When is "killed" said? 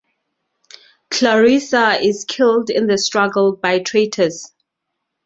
2.27-2.71